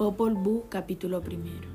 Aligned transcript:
Popol 0.00 0.32
Vuh, 0.32 0.64
capítulo 0.70 1.20
primero. 1.20 1.68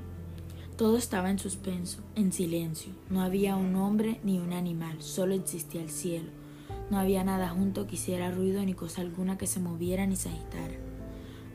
Todo 0.76 0.96
estaba 0.96 1.30
en 1.30 1.38
suspenso, 1.38 2.02
en 2.16 2.32
silencio. 2.32 2.92
No 3.08 3.22
había 3.22 3.54
un 3.54 3.76
hombre 3.76 4.18
ni 4.24 4.40
un 4.40 4.52
animal, 4.52 5.00
solo 5.00 5.32
existía 5.32 5.80
el 5.80 5.90
cielo. 5.90 6.30
No 6.90 6.98
había 6.98 7.22
nada 7.22 7.50
junto 7.50 7.86
que 7.86 7.94
hiciera 7.94 8.32
ruido 8.32 8.64
ni 8.64 8.74
cosa 8.74 9.02
alguna 9.02 9.38
que 9.38 9.46
se 9.46 9.60
moviera 9.60 10.06
ni 10.06 10.16
se 10.16 10.30
agitara. 10.30 10.74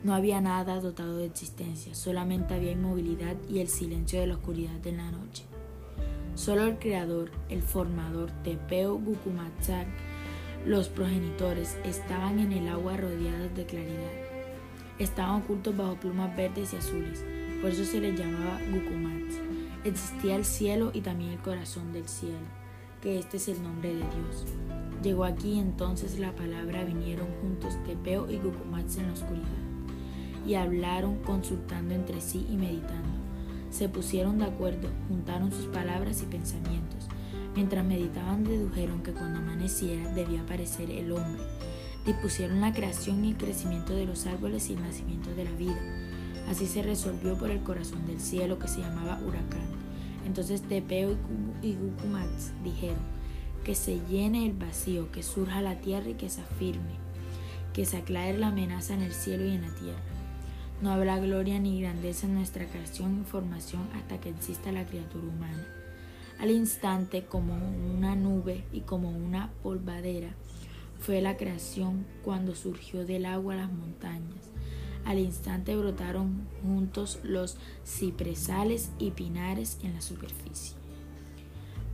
No 0.02 0.14
había 0.14 0.40
nada 0.40 0.80
dotado 0.80 1.18
de 1.18 1.26
existencia, 1.26 1.94
solamente 1.94 2.54
había 2.54 2.72
inmovilidad 2.72 3.36
y 3.50 3.58
el 3.58 3.68
silencio 3.68 4.20
de 4.20 4.28
la 4.28 4.36
oscuridad 4.36 4.80
de 4.80 4.92
la 4.92 5.10
noche. 5.10 5.44
Solo 6.36 6.64
el 6.64 6.78
creador, 6.78 7.32
el 7.50 7.60
formador, 7.60 8.30
Tepeo 8.44 8.94
Gukumatzak, 8.94 9.88
los 10.64 10.88
progenitores, 10.88 11.76
estaban 11.84 12.38
en 12.38 12.52
el 12.52 12.66
agua 12.68 12.96
rodeados 12.96 13.54
de 13.54 13.66
claridad 13.66 14.21
estaban 14.98 15.42
ocultos 15.42 15.76
bajo 15.76 15.96
plumas 15.96 16.36
verdes 16.36 16.72
y 16.72 16.76
azules, 16.76 17.24
por 17.60 17.70
eso 17.70 17.84
se 17.84 18.00
les 18.00 18.18
llamaba 18.18 18.58
Gukumats. 18.70 19.38
Existía 19.84 20.36
el 20.36 20.44
cielo 20.44 20.90
y 20.94 21.00
también 21.00 21.32
el 21.32 21.38
corazón 21.38 21.92
del 21.92 22.08
cielo, 22.08 22.38
que 23.00 23.18
este 23.18 23.36
es 23.38 23.48
el 23.48 23.62
nombre 23.62 23.90
de 23.90 23.96
Dios. 23.96 24.46
Llegó 25.02 25.24
aquí 25.24 25.58
entonces 25.58 26.18
la 26.18 26.32
palabra, 26.36 26.84
vinieron 26.84 27.26
juntos 27.40 27.76
Tepeo 27.84 28.30
y 28.30 28.36
Gukumats 28.36 28.96
en 28.98 29.08
la 29.08 29.12
oscuridad, 29.12 29.46
y 30.46 30.54
hablaron 30.54 31.16
consultando 31.22 31.94
entre 31.94 32.20
sí 32.20 32.46
y 32.50 32.56
meditando. 32.56 33.08
Se 33.70 33.88
pusieron 33.88 34.38
de 34.38 34.44
acuerdo, 34.44 34.88
juntaron 35.08 35.50
sus 35.50 35.66
palabras 35.66 36.22
y 36.22 36.26
pensamientos. 36.26 37.08
Mientras 37.54 37.84
meditaban 37.84 38.44
dedujeron 38.44 39.02
que 39.02 39.12
cuando 39.12 39.38
amaneciera 39.40 40.12
debía 40.14 40.42
aparecer 40.42 40.90
el 40.90 41.12
hombre 41.12 41.42
dispusieron 42.06 42.60
la 42.60 42.72
creación 42.72 43.24
y 43.24 43.30
el 43.30 43.36
crecimiento 43.36 43.94
de 43.94 44.06
los 44.06 44.26
árboles 44.26 44.68
y 44.68 44.74
el 44.74 44.82
nacimiento 44.82 45.34
de 45.34 45.44
la 45.44 45.52
vida. 45.52 45.80
Así 46.48 46.66
se 46.66 46.82
resolvió 46.82 47.36
por 47.38 47.50
el 47.50 47.62
corazón 47.62 48.06
del 48.06 48.20
cielo 48.20 48.58
que 48.58 48.68
se 48.68 48.80
llamaba 48.80 49.20
huracán. 49.26 49.82
Entonces 50.26 50.62
Tepeo 50.62 51.16
y 51.62 51.74
Gukumats 51.74 52.52
dijeron, 52.62 52.98
que 53.64 53.74
se 53.74 54.00
llene 54.08 54.46
el 54.46 54.52
vacío, 54.52 55.10
que 55.12 55.22
surja 55.22 55.60
la 55.60 55.76
tierra 55.76 56.10
y 56.10 56.14
que 56.14 56.28
se 56.28 56.40
afirme, 56.40 56.96
que 57.72 57.84
se 57.84 57.98
aclare 57.98 58.36
la 58.36 58.48
amenaza 58.48 58.94
en 58.94 59.02
el 59.02 59.12
cielo 59.12 59.46
y 59.46 59.54
en 59.54 59.62
la 59.62 59.74
tierra. 59.74 60.00
No 60.80 60.90
habrá 60.90 61.18
gloria 61.20 61.60
ni 61.60 61.80
grandeza 61.80 62.26
en 62.26 62.34
nuestra 62.34 62.66
creación 62.66 63.20
y 63.20 63.24
formación 63.24 63.88
hasta 63.94 64.20
que 64.20 64.30
exista 64.30 64.72
la 64.72 64.84
criatura 64.84 65.24
humana. 65.24 65.64
Al 66.40 66.50
instante, 66.50 67.24
como 67.24 67.54
una 67.94 68.16
nube 68.16 68.64
y 68.72 68.80
como 68.80 69.10
una 69.10 69.52
polvadera, 69.62 70.34
fue 71.02 71.20
la 71.20 71.36
creación 71.36 72.06
cuando 72.22 72.54
surgió 72.54 73.04
del 73.04 73.26
agua 73.26 73.56
las 73.56 73.72
montañas. 73.72 74.50
Al 75.04 75.18
instante 75.18 75.74
brotaron 75.76 76.46
juntos 76.62 77.18
los 77.24 77.56
cipresales 77.84 78.92
y 79.00 79.10
pinares 79.10 79.78
en 79.82 79.94
la 79.94 80.00
superficie. 80.00 80.76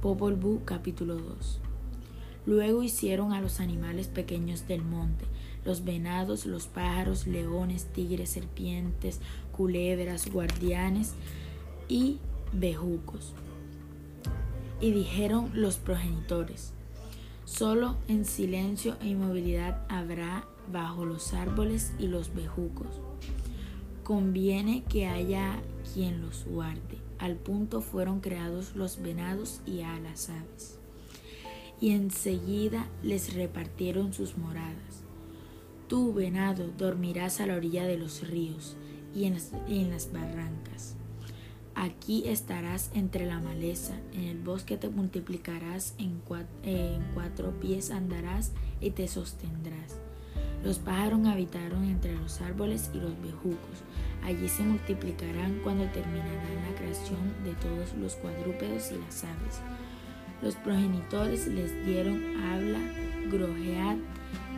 Popol 0.03 0.37
Vuh 0.37 0.61
capítulo 0.67 1.17
2 1.17 1.61
Luego 2.45 2.83
hicieron 2.83 3.33
a 3.33 3.41
los 3.41 3.61
animales 3.61 4.09
pequeños 4.09 4.69
del 4.69 4.83
monte, 4.83 5.25
los 5.65 5.85
venados, 5.85 6.45
los 6.45 6.67
pájaros, 6.67 7.27
leones, 7.27 7.87
tigres, 7.87 8.29
serpientes, 8.29 9.21
culebras, 9.53 10.31
guardianes 10.31 11.15
y 11.89 12.19
bejucos. 12.53 13.33
Y 14.83 14.93
dijeron 14.93 15.51
los 15.55 15.79
progenitores, 15.79 16.75
Solo 17.49 17.97
en 18.09 18.27
silencio 18.27 18.99
e 19.01 19.09
inmovilidad 19.09 19.87
habrá 19.89 20.45
bajo 20.71 21.07
los 21.07 21.33
árboles 21.33 21.95
y 21.99 22.07
los 22.07 22.35
bejucos. 22.35 23.01
Conviene 24.05 24.85
que 24.85 25.07
haya 25.07 25.59
quien 25.95 26.21
los 26.21 26.45
guarde. 26.45 26.99
Al 27.19 27.37
punto 27.37 27.81
fueron 27.81 28.21
creados 28.21 28.77
los 28.77 29.01
venados 29.01 29.63
y 29.65 29.81
a 29.81 29.99
las 29.99 30.29
aves. 30.29 30.79
Y 31.81 31.93
enseguida 31.93 32.87
les 33.03 33.33
repartieron 33.33 34.13
sus 34.13 34.37
moradas. 34.37 35.05
Tú, 35.89 36.13
venado, 36.13 36.71
dormirás 36.77 37.41
a 37.41 37.47
la 37.47 37.57
orilla 37.57 37.87
de 37.87 37.97
los 37.97 38.29
ríos 38.29 38.77
y 39.15 39.25
en 39.25 39.35
las, 39.35 39.53
en 39.69 39.89
las 39.89 40.13
barrancas. 40.13 40.97
Aquí 41.81 42.25
estarás 42.27 42.91
entre 42.93 43.25
la 43.25 43.39
maleza, 43.39 43.95
en 44.13 44.25
el 44.25 44.41
bosque 44.41 44.77
te 44.77 44.89
multiplicarás, 44.89 45.95
en 45.97 46.21
cuatro, 47.15 47.53
pies 47.61 47.93
andarás 47.93 48.51
y 48.81 48.91
te 48.91 49.07
sostendrás. 49.07 49.97
Los 50.65 50.81
pájaros 50.81 51.25
habitaron 51.29 51.85
entre 51.85 52.17
los 52.17 52.41
árboles 52.41 52.91
y 52.95 52.99
los 52.99 53.13
bejucos. 53.23 53.85
Allí 54.25 54.49
se 54.49 54.65
multiplicarán 54.65 55.61
cuando 55.63 55.85
terminarán 55.93 56.69
la 56.69 56.77
creación 56.77 57.33
de 57.45 57.53
todos 57.53 57.95
los 57.95 58.17
cuadrúpedos 58.17 58.91
y 58.91 58.99
las 58.99 59.23
aves. 59.23 59.61
Los 60.43 60.57
progenitores 60.57 61.47
les 61.47 61.87
dieron 61.87 62.43
habla, 62.43 62.81
grojead, 63.31 63.99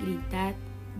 gritad, 0.02 0.54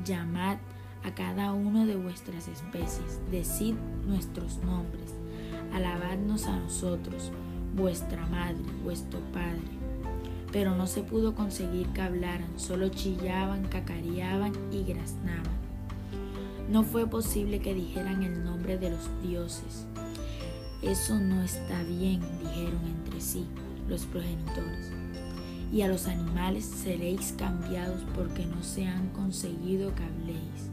llamad 0.05 0.59
a 1.03 1.15
cada 1.15 1.55
uno 1.55 1.87
de 1.87 1.97
vuestras 1.97 2.47
especies, 2.47 3.21
decid 3.31 3.75
nuestros 4.07 4.59
nombres 4.59 5.20
alabadnos 5.73 6.47
a 6.47 6.57
nosotros, 6.57 7.33
vuestra 7.75 8.27
madre, 8.27 8.63
vuestro 8.83 9.21
padre. 9.33 9.61
Pero 10.53 10.75
no 10.77 10.87
se 10.87 11.03
pudo 11.03 11.35
conseguir 11.35 11.87
que 11.89 12.03
hablaran, 12.03 12.59
solo 12.59 12.89
chillaban, 12.89 13.65
cacareaban 13.69 14.53
y 14.73 14.83
graznaban. 14.83 15.61
No 16.71 16.83
fue 16.83 17.07
posible 17.07 17.61
que 17.61 17.75
dijeran 17.75 18.23
el 18.23 18.45
nombre 18.45 18.79
de 18.79 18.91
los 18.91 19.09
dioses. 19.23 19.87
Eso 20.83 21.19
no 21.19 21.43
está 21.43 21.83
bien, 21.83 22.21
dijeron 22.41 22.81
entre 22.87 23.21
sí 23.21 23.47
los 23.89 24.07
progenitores. 24.07 24.91
Y 25.73 25.83
a 25.83 25.89
los 25.89 26.07
animales 26.07 26.65
seréis 26.65 27.35
cambiados 27.37 28.03
porque 28.15 28.47
no 28.47 28.63
se 28.63 28.87
han 28.87 29.09
conseguido 29.11 29.95
que 29.95 30.03
habléis. 30.03 30.71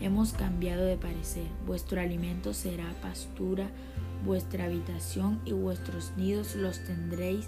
Hemos 0.00 0.32
cambiado 0.32 0.84
de 0.84 0.96
parecer. 0.96 1.46
Vuestro 1.66 2.00
alimento 2.00 2.52
será 2.52 2.84
pastura 3.00 3.68
Vuestra 4.26 4.64
habitación 4.64 5.40
y 5.44 5.52
vuestros 5.52 6.10
nidos 6.16 6.56
los 6.56 6.80
tendréis, 6.80 7.46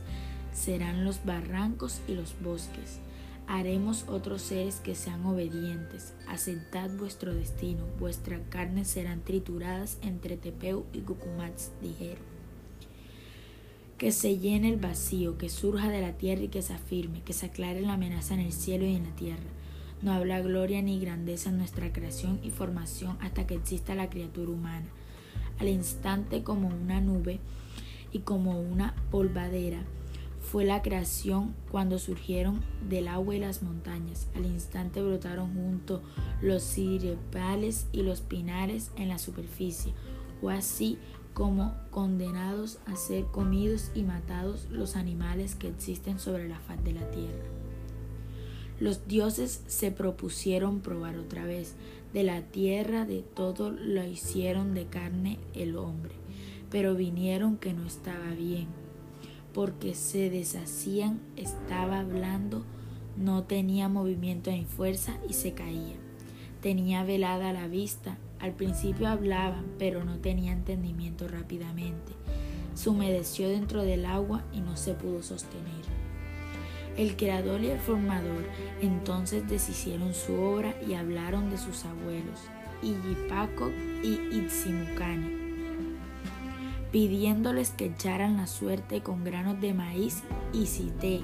serán 0.53 1.05
los 1.05 1.25
barrancos 1.25 2.00
y 2.06 2.15
los 2.15 2.41
bosques. 2.41 3.00
Haremos 3.49 4.05
otros 4.06 4.43
seres 4.43 4.77
que 4.77 4.94
sean 4.94 5.27
obedientes. 5.27 6.15
Aceptad 6.28 6.91
vuestro 6.91 7.34
destino. 7.34 7.84
Vuestras 7.99 8.43
carnes 8.49 8.87
serán 8.87 9.22
trituradas 9.22 9.99
entre 10.03 10.37
Tepeu 10.37 10.84
y 10.93 11.00
Cucumats, 11.00 11.72
dijeron. 11.83 12.22
Que 13.97 14.12
se 14.12 14.38
llene 14.38 14.69
el 14.69 14.78
vacío, 14.78 15.37
que 15.37 15.49
surja 15.49 15.88
de 15.88 16.00
la 16.00 16.12
tierra 16.12 16.43
y 16.43 16.49
que 16.49 16.62
se 16.62 16.75
afirme, 16.75 17.22
que 17.22 17.33
se 17.33 17.47
aclare 17.47 17.81
la 17.81 17.94
amenaza 17.94 18.34
en 18.34 18.41
el 18.41 18.53
cielo 18.53 18.87
y 18.87 18.94
en 18.94 19.03
la 19.03 19.17
tierra. 19.17 19.50
No 20.00 20.12
habla 20.12 20.41
gloria 20.43 20.81
ni 20.81 21.00
grandeza 21.00 21.50
en 21.50 21.59
nuestra 21.59 21.93
creación 21.93 22.38
y 22.44 22.50
formación 22.50 23.17
hasta 23.21 23.49
que 23.49 23.55
exista 23.55 23.97
la 23.97 24.09
criatura 24.11 24.53
humana 24.53 24.87
al 25.60 25.69
instante 25.69 26.42
como 26.42 26.69
una 26.69 27.00
nube 27.00 27.41
y 28.12 28.20
como 28.20 28.60
una 28.60 28.94
polvadera. 29.10 29.84
Fue 30.41 30.64
la 30.64 30.80
creación 30.80 31.54
cuando 31.70 31.98
surgieron 31.98 32.60
del 32.88 33.08
agua 33.08 33.36
y 33.36 33.41
las 33.41 33.62
montañas. 33.62 34.28
Al 34.34 34.46
instante 34.46 35.02
brotaron 35.02 35.52
junto 35.52 36.02
los 36.41 36.62
cirepales 36.62 37.86
y 37.92 38.02
los 38.02 38.22
pinares 38.22 38.91
en 38.96 39.08
la 39.08 39.19
superficie, 39.19 39.92
o 40.41 40.48
así 40.48 40.98
como 41.34 41.75
condenados 41.90 42.78
a 42.86 42.96
ser 42.96 43.25
comidos 43.26 43.90
y 43.94 44.02
matados 44.02 44.66
los 44.70 44.96
animales 44.96 45.54
que 45.54 45.69
existen 45.69 46.19
sobre 46.19 46.48
la 46.48 46.58
faz 46.58 46.82
de 46.82 46.92
la 46.92 47.10
tierra. 47.10 47.44
Los 48.80 49.06
dioses 49.06 49.62
se 49.66 49.90
propusieron 49.90 50.81
probar 50.81 51.19
otra 51.19 51.44
vez, 51.44 51.75
de 52.12 52.22
la 52.22 52.43
tierra 52.43 53.05
de 53.05 53.22
todo 53.22 53.70
lo 53.70 54.05
hicieron 54.05 54.75
de 54.75 54.87
carne 54.87 55.38
el 55.55 55.76
hombre, 55.76 56.14
pero 56.70 56.94
vinieron 56.94 57.56
que 57.56 57.72
no 57.72 57.87
estaba 57.87 58.31
bien, 58.31 58.69
porque 59.52 59.94
se 59.94 60.31
deshacían, 60.31 61.20
estaba 61.37 62.00
hablando, 62.00 62.64
no 63.16 63.44
tenía 63.44 63.88
movimiento 63.88 64.50
ni 64.50 64.64
fuerza 64.64 65.19
y 65.28 65.32
se 65.34 65.52
caía. 65.52 65.96
Tenía 66.62 67.05
velada 67.05 67.52
la 67.52 67.69
vista, 67.69 68.19
al 68.40 68.52
principio 68.52 69.08
hablaban, 69.08 69.64
pero 69.78 70.04
no 70.04 70.19
tenía 70.19 70.52
entendimiento 70.52 71.28
rápidamente. 71.28 72.12
Se 72.75 72.90
humedeció 72.90 73.49
dentro 73.49 73.82
del 73.82 74.06
agua 74.06 74.44
y 74.52 74.61
no 74.61 74.76
se 74.76 74.94
pudo 74.94 75.22
sostener. 75.22 75.98
El 76.99 77.17
creador 77.17 77.62
y 77.62 77.69
el 77.69 77.79
formador 77.79 78.45
entonces 78.83 79.49
deshicieron 79.49 80.15
su 80.15 80.35
obra 80.35 80.75
y 80.87 80.95
hablaron 80.95 81.49
de 81.49 81.56
sus 81.56 81.85
abuelos, 81.85 82.41
Iyipaco 82.83 83.71
y 84.03 84.19
Itzimucane, 84.37 85.31
pidiéndoles 86.91 87.71
que 87.71 87.87
echaran 87.87 88.37
la 88.37 88.49
suerte 88.49 89.00
con 89.00 89.23
granos 89.23 89.61
de 89.61 89.75
maíz 89.75 90.25
y 90.53 90.67
cité. 90.67 91.21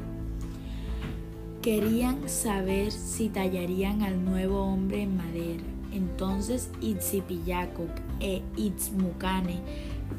Querían 1.61 2.29
saber 2.29 2.93
si 2.93 3.29
tallarían 3.29 4.03
al 4.03 4.25
nuevo 4.25 4.62
hombre 4.62 5.03
en 5.03 5.17
madera. 5.17 5.65
Entonces 5.93 6.71
Itzipiyacoc 6.81 7.91
e 8.21 8.43
Itzmucane 8.56 9.61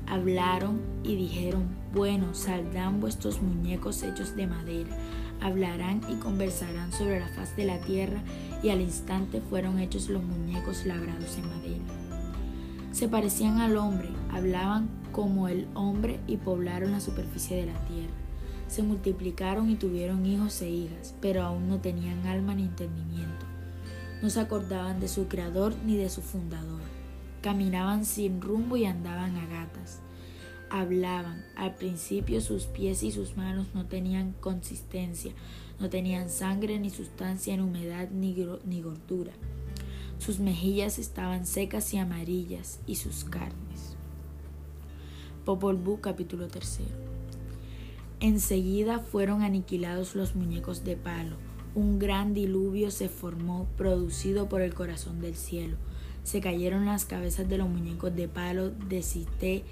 hablaron 0.08 0.82
y 1.04 1.16
dijeron, 1.16 1.68
bueno, 1.94 2.34
saldrán 2.34 3.00
vuestros 3.00 3.42
muñecos 3.42 4.04
hechos 4.04 4.36
de 4.36 4.48
madera, 4.48 4.98
hablarán 5.42 6.02
y 6.10 6.16
conversarán 6.16 6.92
sobre 6.92 7.20
la 7.20 7.28
faz 7.30 7.56
de 7.56 7.66
la 7.66 7.80
tierra, 7.80 8.22
y 8.64 8.70
al 8.70 8.82
instante 8.82 9.42
fueron 9.42 9.80
hechos 9.80 10.10
los 10.10 10.24
muñecos 10.24 10.86
labrados 10.86 11.38
en 11.38 11.50
madera. 11.50 11.84
Se 12.92 13.08
parecían 13.08 13.60
al 13.60 13.78
hombre, 13.78 14.10
hablaban 14.32 14.90
como 15.12 15.48
el 15.48 15.68
hombre 15.74 16.20
y 16.28 16.38
poblaron 16.38 16.92
la 16.92 17.02
superficie 17.02 17.58
de 17.58 17.66
la 17.66 17.80
tierra. 17.86 18.14
Se 18.68 18.84
multiplicaron 18.84 19.70
y 19.70 19.76
tuvieron 19.76 20.26
hijos 20.26 20.62
e 20.62 20.70
hijas, 20.70 21.14
pero 21.22 21.44
aún 21.44 21.68
no 21.70 21.80
tenían 21.80 22.26
alma 22.26 22.56
ni 22.56 22.64
entendimiento. 22.64 23.46
No 24.22 24.30
se 24.30 24.40
acordaban 24.40 25.00
de 25.00 25.08
su 25.08 25.28
creador 25.28 25.76
ni 25.86 25.98
de 25.98 26.10
su 26.10 26.22
fundador. 26.22 26.82
Caminaban 27.42 28.06
sin 28.06 28.42
rumbo 28.42 28.78
y 28.78 28.86
andaban 28.86 29.36
a 29.36 29.46
gatas 29.46 30.02
hablaban. 30.70 31.46
Al 31.56 31.76
principio 31.76 32.42
sus 32.42 32.66
pies 32.66 33.04
y 33.04 33.12
sus 33.12 33.38
manos 33.38 33.68
no 33.74 33.86
tenían 33.86 34.34
consistencia, 34.40 35.34
no 35.80 35.90
tenían 35.90 36.30
sangre 36.30 36.80
ni 36.80 36.90
sustancia 36.90 37.56
ni 37.56 37.64
humedad 37.64 38.10
ni, 38.12 38.36
ni 38.66 38.82
gordura. 38.82 39.34
Sus 40.18 40.40
mejillas 40.40 40.98
estaban 40.98 41.46
secas 41.46 41.94
y 41.94 41.98
amarillas 41.98 42.80
y 42.88 42.96
sus 42.96 43.26
carnes. 43.26 43.96
Popol 45.44 45.76
Vuh 45.76 46.00
capítulo 46.00 46.48
3. 46.48 46.80
Enseguida 48.22 49.00
fueron 49.00 49.42
aniquilados 49.42 50.16
los 50.16 50.36
muñecos 50.36 50.84
de 50.84 50.96
palo. 50.96 51.36
Un 51.76 52.00
gran 52.00 52.34
diluvio 52.34 52.90
se 52.90 53.10
formó, 53.10 53.68
producido 53.78 54.48
por 54.48 54.62
el 54.62 54.74
corazón 54.74 55.20
del 55.20 55.36
cielo. 55.36 55.76
Se 56.24 56.42
cayeron 56.42 56.86
las 56.86 57.06
cabezas 57.06 57.48
de 57.50 57.58
los 57.58 57.70
muñecos 57.70 58.16
de 58.16 58.28
palo 58.28 58.72
de 58.72 59.04
Cité 59.04 59.64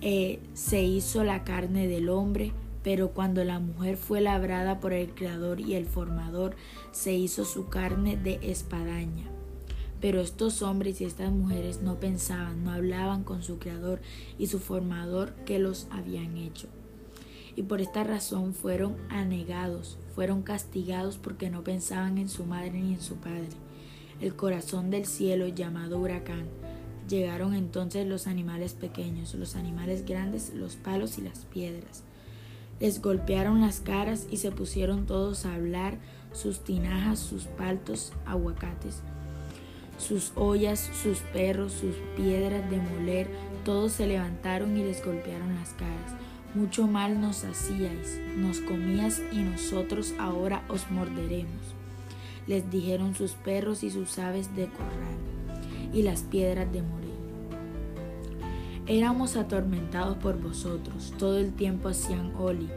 eh, 0.00 0.40
se 0.54 0.82
hizo 0.82 1.24
la 1.24 1.44
carne 1.44 1.88
del 1.88 2.08
hombre, 2.08 2.52
pero 2.82 3.10
cuando 3.10 3.42
la 3.44 3.58
mujer 3.58 3.96
fue 3.96 4.20
labrada 4.20 4.78
por 4.78 4.92
el 4.92 5.14
Creador 5.14 5.60
y 5.60 5.74
el 5.74 5.86
Formador, 5.86 6.54
se 6.92 7.14
hizo 7.14 7.44
su 7.44 7.68
carne 7.68 8.16
de 8.16 8.38
espadaña. 8.42 9.24
Pero 10.00 10.20
estos 10.20 10.62
hombres 10.62 11.00
y 11.00 11.04
estas 11.04 11.32
mujeres 11.32 11.80
no 11.80 11.98
pensaban, 11.98 12.62
no 12.62 12.72
hablaban 12.72 13.24
con 13.24 13.42
su 13.42 13.58
Creador 13.58 14.00
y 14.38 14.46
su 14.48 14.58
Formador 14.58 15.34
que 15.46 15.58
los 15.58 15.88
habían 15.90 16.36
hecho. 16.36 16.68
Y 17.56 17.62
por 17.62 17.80
esta 17.80 18.04
razón 18.04 18.52
fueron 18.52 18.96
anegados, 19.08 19.98
fueron 20.14 20.42
castigados 20.42 21.16
porque 21.16 21.48
no 21.48 21.64
pensaban 21.64 22.18
en 22.18 22.28
su 22.28 22.44
madre 22.44 22.72
ni 22.72 22.92
en 22.92 23.00
su 23.00 23.16
padre. 23.16 23.48
El 24.20 24.36
corazón 24.36 24.90
del 24.90 25.06
cielo 25.06 25.48
llamado 25.48 25.98
huracán 25.98 26.46
Llegaron 27.08 27.54
entonces 27.54 28.04
los 28.04 28.26
animales 28.26 28.74
pequeños, 28.74 29.34
los 29.34 29.54
animales 29.54 30.04
grandes, 30.04 30.52
los 30.54 30.74
palos 30.74 31.18
y 31.18 31.22
las 31.22 31.44
piedras. 31.44 32.02
Les 32.80 33.00
golpearon 33.00 33.60
las 33.60 33.78
caras 33.78 34.26
y 34.28 34.38
se 34.38 34.50
pusieron 34.50 35.06
todos 35.06 35.46
a 35.46 35.54
hablar, 35.54 35.98
sus 36.32 36.64
tinajas, 36.64 37.20
sus 37.20 37.44
paltos, 37.44 38.12
aguacates, 38.26 39.02
sus 39.98 40.32
ollas, 40.34 40.90
sus 41.02 41.20
perros, 41.20 41.72
sus 41.72 41.94
piedras 42.16 42.68
de 42.70 42.78
moler, 42.78 43.28
todos 43.64 43.92
se 43.92 44.06
levantaron 44.06 44.76
y 44.76 44.82
les 44.82 45.04
golpearon 45.04 45.54
las 45.54 45.70
caras. 45.74 46.12
Mucho 46.54 46.88
mal 46.88 47.20
nos 47.20 47.44
hacíais, 47.44 48.20
nos 48.36 48.58
comías 48.60 49.22
y 49.30 49.38
nosotros 49.38 50.12
ahora 50.18 50.64
os 50.68 50.90
morderemos. 50.90 51.74
Les 52.48 52.68
dijeron 52.70 53.14
sus 53.14 53.32
perros 53.32 53.84
y 53.84 53.90
sus 53.90 54.18
aves 54.18 54.54
de 54.56 54.66
corral 54.66 55.35
y 55.96 56.02
las 56.02 56.20
piedras 56.24 56.70
de 56.72 56.82
morir. 56.82 57.14
Éramos 58.86 59.34
atormentados 59.36 60.18
por 60.18 60.38
vosotros, 60.38 61.14
todo 61.18 61.38
el 61.38 61.54
tiempo 61.54 61.88
hacían 61.88 62.34
oli, 62.38 62.68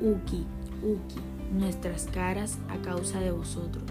uki, 0.00 0.46
uki, 0.82 1.20
nuestras 1.52 2.06
caras 2.06 2.58
a 2.70 2.78
causa 2.78 3.20
de 3.20 3.30
vosotros. 3.30 3.84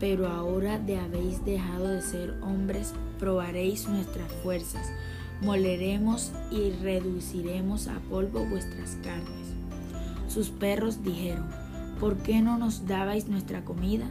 Pero 0.00 0.26
ahora 0.26 0.80
de 0.80 0.98
habéis 0.98 1.44
dejado 1.44 1.86
de 1.86 2.02
ser 2.02 2.34
hombres, 2.42 2.92
probaréis 3.20 3.88
nuestras 3.88 4.30
fuerzas, 4.42 4.90
moleremos 5.40 6.32
y 6.50 6.72
reduciremos 6.82 7.86
a 7.86 8.00
polvo 8.10 8.44
vuestras 8.46 8.96
carnes. 8.96 9.54
Sus 10.26 10.50
perros 10.50 11.04
dijeron, 11.04 11.46
¿por 12.00 12.16
qué 12.16 12.42
no 12.42 12.58
nos 12.58 12.88
dabais 12.88 13.28
nuestra 13.28 13.64
comida? 13.64 14.06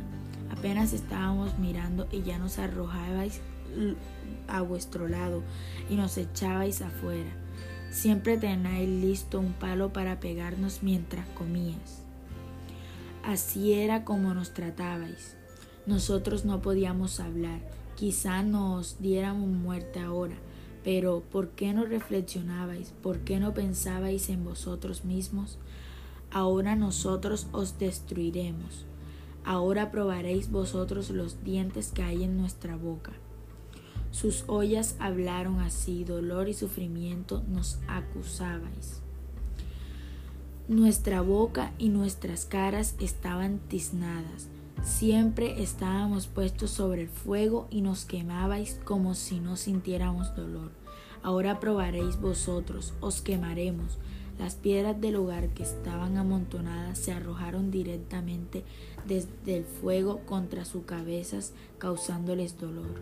Apenas 0.52 0.94
estábamos 0.94 1.58
mirando 1.60 2.08
y 2.12 2.22
ya 2.22 2.38
nos 2.38 2.60
arrojabais 2.60 3.42
a 4.48 4.62
vuestro 4.62 5.08
lado 5.08 5.44
y 5.90 5.96
nos 5.96 6.18
echabais 6.18 6.82
afuera. 6.82 7.30
Siempre 7.92 8.38
tenéis 8.38 8.90
listo 8.90 9.40
un 9.40 9.54
palo 9.54 9.94
para 9.94 10.20
pegarnos 10.20 10.84
mientras 10.84 11.28
comías. 11.30 12.04
Así 13.24 13.74
era 13.74 14.04
como 14.04 14.34
nos 14.34 14.54
tratabais. 14.54 15.36
Nosotros 15.86 16.46
no 16.46 16.62
podíamos 16.62 17.20
hablar, 17.20 17.60
quizá 17.96 18.44
nos 18.44 19.00
diéramos 19.00 19.48
muerte 19.50 20.00
ahora, 20.00 20.36
pero 20.84 21.24
¿por 21.32 21.50
qué 21.50 21.74
no 21.74 21.86
reflexionabais? 21.86 22.94
¿Por 23.02 23.20
qué 23.20 23.40
no 23.40 23.54
pensabais 23.54 24.30
en 24.30 24.44
vosotros 24.44 25.06
mismos? 25.06 25.58
Ahora 26.32 26.76
nosotros 26.76 27.48
os 27.52 27.80
destruiremos. 27.80 28.86
Ahora 29.46 29.92
probaréis 29.92 30.50
vosotros 30.50 31.12
los 31.12 31.44
dientes 31.44 31.92
que 31.94 32.02
hay 32.02 32.24
en 32.24 32.36
nuestra 32.36 32.76
boca. 32.76 33.12
Sus 34.10 34.44
ollas 34.48 34.96
hablaron 35.00 35.60
así, 35.60 36.04
dolor 36.04 36.50
y 36.50 36.54
sufrimiento 36.54 37.44
nos 37.48 37.80
acusabais. 37.88 39.02
Nuestra 40.68 41.22
boca 41.22 41.74
y 41.78 41.90
nuestras 41.90 42.46
caras 42.46 42.96
estaban 43.00 43.60
tiznadas. 43.60 44.48
Siempre 44.84 45.62
estábamos 45.62 46.26
puestos 46.26 46.72
sobre 46.72 47.04
el 47.04 47.10
fuego 47.10 47.68
y 47.70 47.82
nos 47.82 48.06
quemabais 48.06 48.80
como 48.84 49.14
si 49.14 49.40
no 49.40 49.58
sintiéramos 49.58 50.36
dolor. 50.36 50.72
Ahora 51.22 51.60
probaréis 51.60 52.20
vosotros, 52.20 52.94
os 53.00 53.22
quemaremos. 53.22 54.00
Las 54.40 54.56
piedras 54.56 55.00
del 55.00 55.14
lugar 55.14 55.50
que 55.50 55.64
estaban 55.64 56.18
amontonadas 56.18 56.98
se 56.98 57.14
arrojaron 57.14 57.72
directamente 57.72 58.64
desde 59.08 59.58
el 59.58 59.64
fuego 59.64 60.20
contra 60.26 60.66
sus 60.66 60.84
cabezas, 60.84 61.54
causándoles 61.78 62.58
dolor 62.58 63.00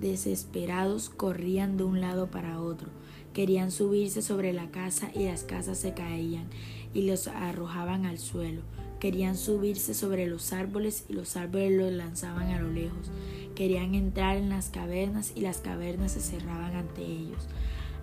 desesperados 0.00 1.10
corrían 1.10 1.76
de 1.76 1.84
un 1.84 2.00
lado 2.00 2.30
para 2.30 2.60
otro. 2.60 2.88
Querían 3.32 3.70
subirse 3.70 4.22
sobre 4.22 4.52
la 4.52 4.70
casa 4.70 5.10
y 5.14 5.26
las 5.26 5.44
casas 5.44 5.78
se 5.78 5.94
caían 5.94 6.46
y 6.94 7.02
los 7.02 7.28
arrojaban 7.28 8.06
al 8.06 8.18
suelo. 8.18 8.62
Querían 8.98 9.36
subirse 9.36 9.92
sobre 9.94 10.26
los 10.26 10.52
árboles 10.52 11.04
y 11.08 11.12
los 11.12 11.36
árboles 11.36 11.72
los 11.72 11.92
lanzaban 11.92 12.50
a 12.50 12.60
lo 12.60 12.70
lejos. 12.70 13.10
Querían 13.54 13.94
entrar 13.94 14.38
en 14.38 14.48
las 14.48 14.70
cavernas 14.70 15.32
y 15.34 15.42
las 15.42 15.58
cavernas 15.58 16.12
se 16.12 16.20
cerraban 16.20 16.74
ante 16.74 17.02
ellos. 17.02 17.46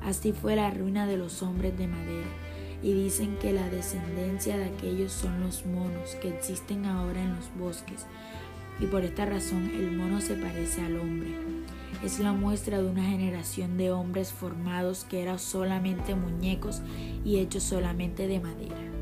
Así 0.06 0.34
fue 0.34 0.56
la 0.56 0.70
ruina 0.70 1.08
de 1.08 1.18
los 1.18 1.42
hombres 1.44 1.78
de 1.78 1.88
madera. 1.88 2.28
Y 2.82 2.94
dicen 2.94 3.38
que 3.42 3.54
la 3.54 3.70
descendencia 3.70 4.58
de 4.58 4.66
aquellos 4.66 5.12
son 5.12 5.42
los 5.42 5.66
monos 5.66 6.16
que 6.22 6.30
existen 6.30 6.86
ahora 6.86 7.22
en 7.22 7.36
los 7.36 7.54
bosques 7.58 8.06
y 8.80 8.88
por 8.88 9.04
esta 9.04 9.26
razón 9.26 9.72
el 9.74 9.92
mono 9.92 10.22
se 10.22 10.36
parece 10.36 10.82
al 10.82 10.98
hombre. 10.98 11.30
Es 12.04 12.20
la 12.20 12.34
muestra 12.34 12.82
de 12.82 12.90
una 12.90 13.04
generación 13.04 13.78
de 13.78 13.92
hombres 13.92 14.32
formados 14.32 15.06
que 15.06 15.22
eran 15.22 15.40
solamente 15.40 16.16
muñecos 16.16 16.82
y 17.24 17.38
hechos 17.38 17.64
solamente 17.64 18.28
de 18.28 18.40
madera. 18.40 18.93